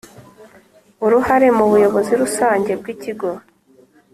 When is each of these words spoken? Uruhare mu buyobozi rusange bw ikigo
Uruhare 1.05 1.47
mu 1.57 1.65
buyobozi 1.71 2.11
rusange 2.21 2.71
bw 2.79 2.85
ikigo 2.93 3.29